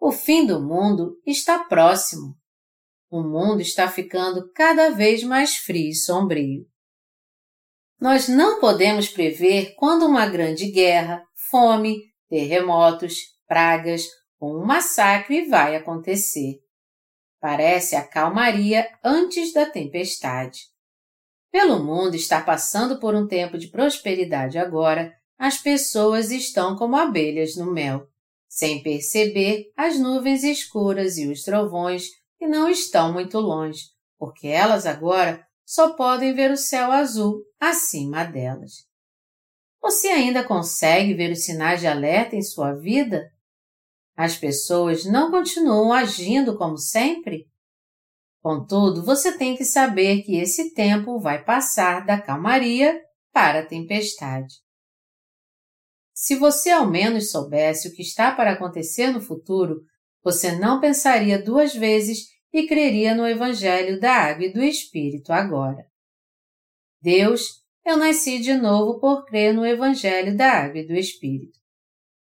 [0.00, 2.36] O fim do mundo está próximo.
[3.08, 6.66] O mundo está ficando cada vez mais frio e sombrio.
[8.00, 14.08] Nós não podemos prever quando uma grande guerra, fome, terremotos, pragas
[14.40, 16.56] ou um massacre vai acontecer.
[17.38, 20.71] Parece a calmaria antes da tempestade.
[21.52, 27.56] Pelo mundo estar passando por um tempo de prosperidade agora, as pessoas estão como abelhas
[27.56, 28.08] no mel,
[28.48, 33.82] sem perceber as nuvens escuras e os trovões que não estão muito longe,
[34.18, 38.86] porque elas agora só podem ver o céu azul acima delas.
[39.82, 43.30] Você ainda consegue ver os sinais de alerta em sua vida?
[44.16, 47.51] As pessoas não continuam agindo como sempre?
[48.42, 53.00] Contudo, você tem que saber que esse tempo vai passar da calmaria
[53.32, 54.52] para a tempestade.
[56.12, 59.80] Se você ao menos soubesse o que está para acontecer no futuro,
[60.24, 65.86] você não pensaria duas vezes e creria no Evangelho da Água e do Espírito agora.
[67.00, 71.58] Deus, eu nasci de novo por crer no Evangelho da Água e do Espírito.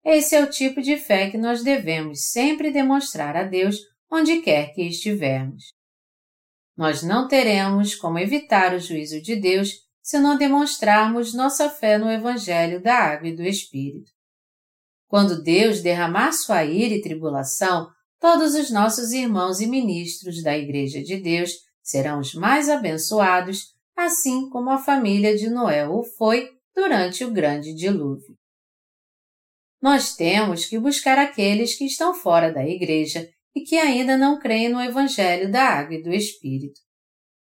[0.06, 3.78] Esse é o tipo de fé que nós devemos sempre demonstrar a Deus
[4.12, 5.74] onde quer que estivermos.
[6.76, 12.12] Nós não teremos como evitar o juízo de Deus se não demonstrarmos nossa fé no
[12.12, 14.12] Evangelho da Água e do Espírito.
[15.08, 17.88] Quando Deus derramar sua ira e tribulação,
[18.20, 21.52] todos os nossos irmãos e ministros da Igreja de Deus
[21.82, 27.74] serão os mais abençoados, assim como a família de Noé o foi durante o grande
[27.74, 28.36] dilúvio.
[29.82, 34.70] Nós temos que buscar aqueles que estão fora da Igreja e que ainda não creem
[34.70, 36.80] no Evangelho da Água e do Espírito.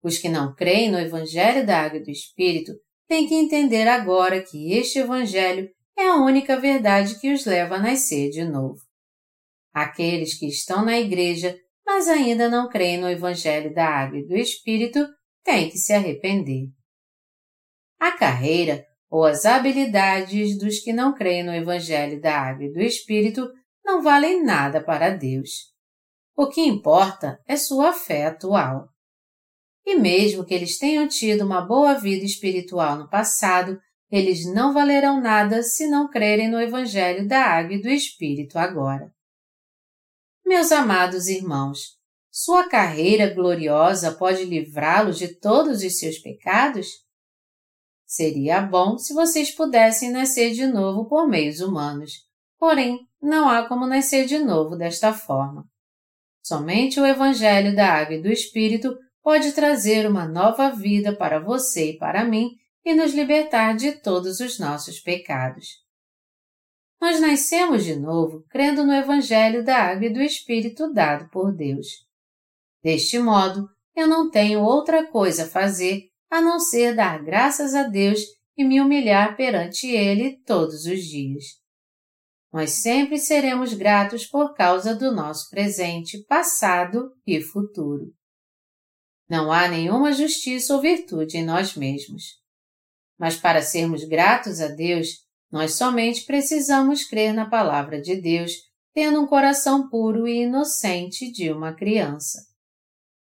[0.03, 2.73] Os que não creem no Evangelho da Água e do Espírito
[3.09, 5.69] têm que entender agora que este Evangelho
[5.99, 8.81] é a única verdade que os leva a nascer de novo.
[9.73, 14.37] Aqueles que estão na igreja, mas ainda não creem no Evangelho da Água e do
[14.37, 15.07] Espírito,
[15.43, 16.69] têm que se arrepender.
[17.99, 22.81] A carreira ou as habilidades dos que não creem no Evangelho da Água e do
[22.81, 23.49] Espírito
[23.85, 25.76] não valem nada para Deus.
[26.39, 28.91] O que importa é sua fé atual.
[29.87, 33.81] E mesmo que eles tenham tido uma boa vida espiritual no passado,
[34.11, 39.11] eles não valerão nada se não crerem no Evangelho da Água e do Espírito agora.
[40.45, 41.97] Meus amados irmãos,
[42.31, 46.87] sua carreira gloriosa pode livrá-los de todos os seus pecados?
[48.05, 52.13] Seria bom se vocês pudessem nascer de novo por meios humanos,
[52.59, 55.67] porém, não há como nascer de novo desta forma.
[56.47, 61.91] Somente o Evangelho da Água e do Espírito pode trazer uma nova vida para você
[61.91, 62.53] e para mim
[62.85, 65.67] e nos libertar de todos os nossos pecados.
[67.01, 71.89] Nós nascemos de novo crendo no Evangelho da Água e do Espírito dado por Deus.
[72.81, 77.83] Deste modo, eu não tenho outra coisa a fazer a não ser dar graças a
[77.83, 78.21] Deus
[78.57, 81.66] e me humilhar perante Ele todos os dias.
[82.57, 88.15] Nós sempre seremos gratos por causa do nosso presente, passado e futuro.
[89.29, 92.23] Não há nenhuma justiça ou virtude em nós mesmos.
[93.19, 95.09] Mas para sermos gratos a Deus,
[95.53, 98.53] nós somente precisamos crer na palavra de Deus,
[98.95, 102.39] tendo um coração puro e inocente de uma criança.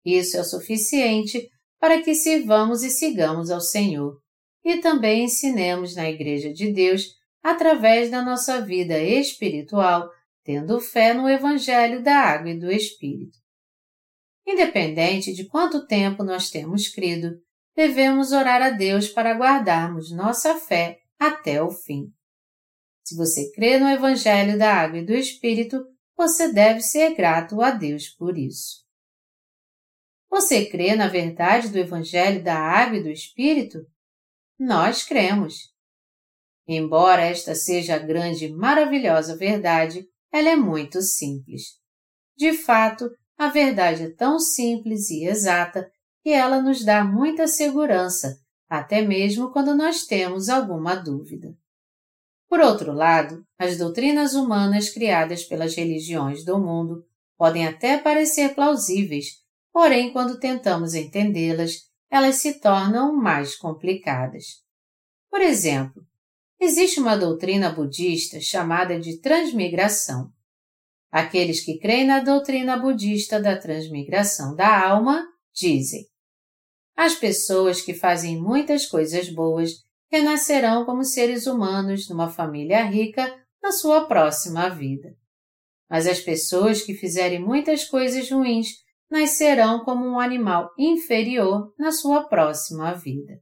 [0.02, 1.46] Isso é o suficiente
[1.78, 4.18] para que sirvamos e sigamos ao Senhor,
[4.64, 10.10] e também ensinemos na Igreja de Deus através da nossa vida espiritual,
[10.44, 13.38] tendo fé no Evangelho da Água e do Espírito.
[14.46, 17.40] Independente de quanto tempo nós temos crido,
[17.74, 22.12] devemos orar a Deus para guardarmos nossa fé até o fim.
[23.04, 25.84] Se você crê no Evangelho da Água e do Espírito,
[26.16, 28.84] você deve ser grato a Deus por isso.
[30.30, 33.78] Você crê na verdade do Evangelho da Água e do Espírito?
[34.58, 35.74] Nós cremos.
[36.72, 41.62] Embora esta seja a grande e maravilhosa verdade, ela é muito simples.
[42.36, 45.90] De fato, a verdade é tão simples e exata
[46.22, 51.52] que ela nos dá muita segurança, até mesmo quando nós temos alguma dúvida.
[52.48, 57.04] Por outro lado, as doutrinas humanas criadas pelas religiões do mundo
[57.36, 59.40] podem até parecer plausíveis,
[59.72, 64.62] porém, quando tentamos entendê-las, elas se tornam mais complicadas.
[65.28, 66.08] Por exemplo,
[66.60, 70.30] existe uma doutrina budista chamada de transmigração.
[71.10, 76.04] Aqueles que creem na doutrina budista da transmigração da alma dizem:
[76.96, 79.72] as pessoas que fazem muitas coisas boas
[80.12, 85.16] renascerão como seres humanos numa família rica na sua próxima vida.
[85.88, 88.68] Mas as pessoas que fizerem muitas coisas ruins
[89.10, 93.40] nascerão como um animal inferior na sua próxima vida.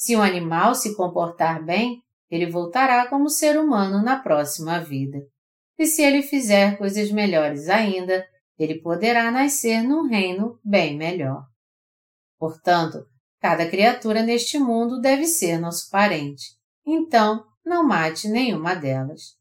[0.00, 5.18] Se um animal se comportar bem, ele voltará como ser humano na próxima vida
[5.78, 8.26] e se ele fizer coisas melhores ainda,
[8.58, 11.44] ele poderá nascer num reino bem melhor.
[12.38, 13.04] Portanto,
[13.40, 16.56] cada criatura neste mundo deve ser nosso parente.
[16.86, 19.36] Então, não mate nenhuma delas.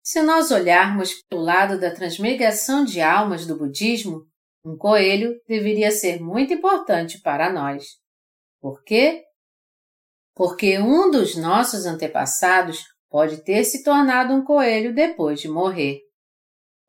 [0.00, 4.24] Se nós olharmos para o lado da transmigração de almas do budismo,
[4.64, 7.96] um coelho deveria ser muito importante para nós.
[8.60, 9.27] Por quê?
[10.38, 15.98] Porque um dos nossos antepassados pode ter se tornado um coelho depois de morrer.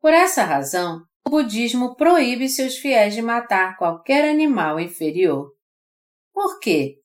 [0.00, 5.50] Por essa razão, o budismo proíbe seus fiéis de matar qualquer animal inferior.
[6.32, 7.00] Por quê?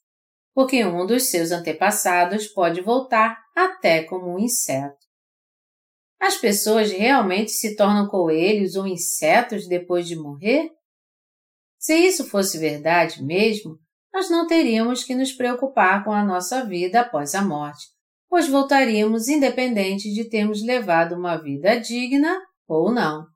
[0.53, 5.03] Porque um dos seus antepassados pode voltar até como um inseto.
[6.19, 10.69] As pessoas realmente se tornam coelhos ou insetos depois de morrer?
[11.79, 13.79] Se isso fosse verdade mesmo,
[14.15, 17.87] nós não teríamos que nos preocupar com a nossa vida após a morte,
[18.29, 23.27] pois voltaríamos independente de termos levado uma vida digna ou não.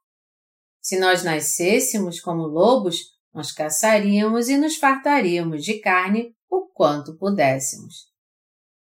[0.81, 2.95] Se nós nascêssemos como lobos,
[3.33, 8.07] nós caçaríamos e nos fartaríamos de carne o quanto pudéssemos.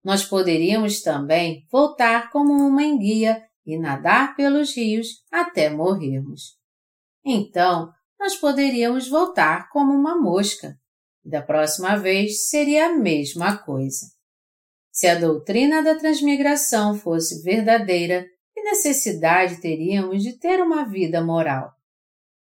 [0.04, 6.58] Nós poderíamos também voltar como uma enguia e nadar pelos rios até morrermos.
[7.24, 10.76] Então, nós poderíamos voltar como uma mosca,
[11.26, 14.06] da próxima vez seria a mesma coisa.
[14.92, 21.72] Se a doutrina da transmigração fosse verdadeira, que necessidade teríamos de ter uma vida moral?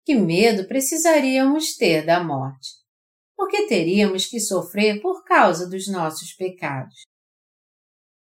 [0.04, 2.70] Que medo precisaríamos ter da morte?
[3.36, 7.06] Porque teríamos que sofrer por causa dos nossos pecados.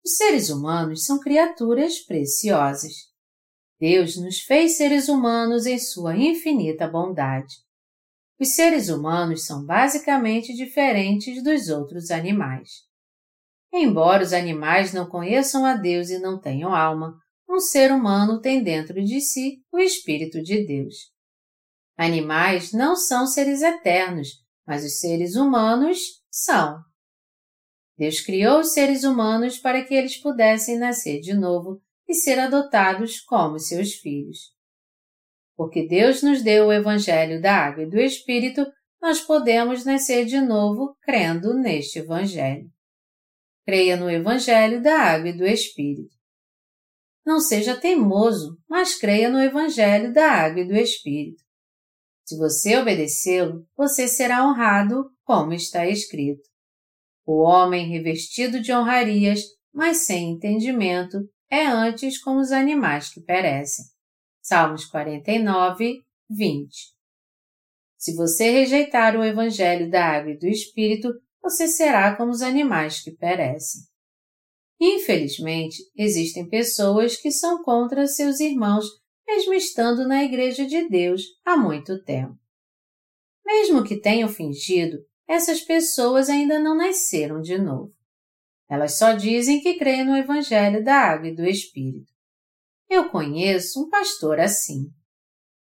[0.05, 2.93] Os seres humanos são criaturas preciosas.
[3.79, 7.55] Deus nos fez seres humanos em sua infinita bondade.
[8.41, 12.89] Os seres humanos são basicamente diferentes dos outros animais.
[13.71, 18.63] Embora os animais não conheçam a Deus e não tenham alma, um ser humano tem
[18.63, 21.13] dentro de si o Espírito de Deus.
[21.99, 24.29] Animais não são seres eternos,
[24.67, 25.99] mas os seres humanos
[26.31, 26.83] são.
[27.99, 33.21] Deus criou os seres humanos para que eles pudessem nascer de novo e ser adotados
[33.21, 34.59] como seus filhos.
[35.61, 38.65] Porque Deus nos deu o Evangelho da Água e do Espírito,
[38.99, 42.67] nós podemos nascer de novo crendo neste Evangelho.
[43.67, 46.17] Creia no Evangelho da Água e do Espírito.
[47.27, 51.45] Não seja teimoso, mas creia no Evangelho da Água e do Espírito.
[52.27, 56.49] Se você obedecê-lo, você será honrado, como está escrito.
[57.27, 59.43] O homem revestido de honrarias,
[59.75, 61.19] mas sem entendimento,
[61.51, 63.85] é antes como os animais que perecem.
[64.51, 66.69] Salmos 49, 20.
[67.97, 71.09] Se você rejeitar o Evangelho da Água e do Espírito,
[71.41, 73.83] você será como os animais que perecem.
[74.81, 78.87] Infelizmente, existem pessoas que são contra seus irmãos
[79.25, 82.37] mesmo estando na Igreja de Deus há muito tempo.
[83.47, 84.99] Mesmo que tenham fingido,
[85.29, 87.93] essas pessoas ainda não nasceram de novo.
[88.69, 92.11] Elas só dizem que creem no Evangelho da Água e do Espírito.
[92.91, 94.91] Eu conheço um pastor assim.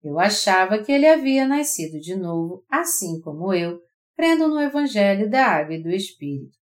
[0.02, 3.80] Eu achava que ele havia nascido de novo, assim como eu,
[4.16, 6.58] crendo no Evangelho da Água e do Espírito.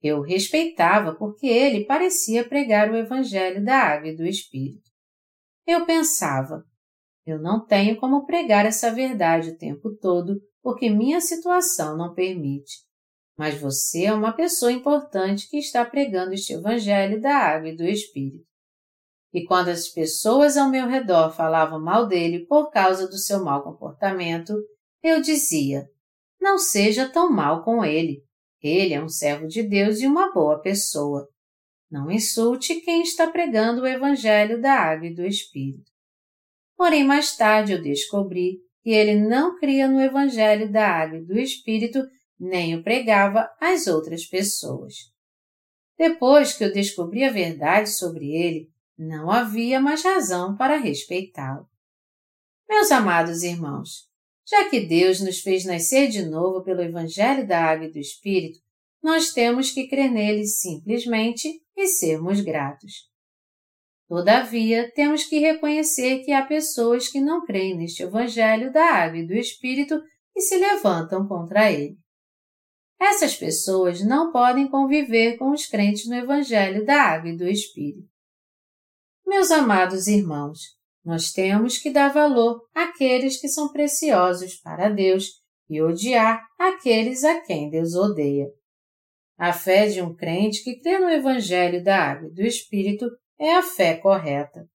[0.00, 4.88] Eu o respeitava porque ele parecia pregar o Evangelho da Água e do Espírito.
[5.66, 6.64] Eu pensava,
[7.26, 12.78] eu não tenho como pregar essa verdade o tempo todo porque minha situação não permite.
[13.36, 17.84] Mas você é uma pessoa importante que está pregando este Evangelho da água e do
[17.84, 18.49] Espírito.
[19.32, 23.62] E quando as pessoas ao meu redor falavam mal dele por causa do seu mau
[23.62, 24.54] comportamento,
[25.02, 25.86] eu dizia:
[26.40, 28.22] Não seja tão mal com ele.
[28.62, 31.26] Ele é um servo de Deus e uma boa pessoa.
[31.90, 35.90] Não insulte quem está pregando o Evangelho da Água e do Espírito.
[36.76, 41.38] Porém, mais tarde eu descobri que ele não cria no Evangelho da Água e do
[41.38, 42.02] Espírito,
[42.38, 44.94] nem o pregava às outras pessoas.
[45.98, 48.69] Depois que eu descobri a verdade sobre ele,
[49.00, 51.66] não havia mais razão para respeitá-lo.
[52.68, 54.10] Meus amados irmãos,
[54.46, 58.58] já que Deus nos fez nascer de novo pelo Evangelho da Água e do Espírito,
[59.02, 63.08] nós temos que crer nele simplesmente e sermos gratos.
[64.06, 69.26] Todavia, temos que reconhecer que há pessoas que não creem neste Evangelho da Água e
[69.26, 69.98] do Espírito
[70.36, 71.96] e se levantam contra ele.
[73.00, 78.10] Essas pessoas não podem conviver com os crentes no Evangelho da Água e do Espírito.
[79.30, 80.58] Meus amados irmãos,
[81.04, 85.26] nós temos que dar valor àqueles que são preciosos para Deus
[85.68, 88.48] e odiar aqueles a quem Deus odeia.
[89.38, 93.06] A fé de um crente que crê no Evangelho da Água e do Espírito
[93.38, 94.68] é a fé correta.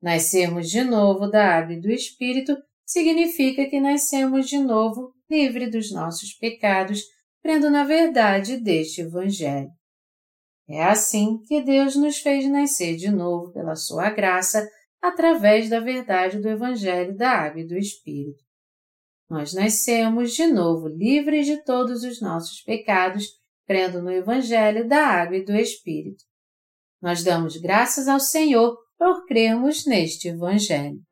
[0.00, 2.56] Nascermos de novo da água e do Espírito
[2.86, 7.02] significa que nascemos de novo livre dos nossos pecados,
[7.42, 9.72] crendo na verdade deste Evangelho.
[10.72, 14.66] É assim que Deus nos fez nascer de novo pela sua graça
[15.02, 18.42] através da verdade do Evangelho da Água e do Espírito.
[19.28, 23.26] Nós nascemos de novo livres de todos os nossos pecados
[23.66, 26.24] crendo no Evangelho da Água e do Espírito.
[27.02, 31.02] Nós damos graças ao Senhor por crermos neste Evangelho.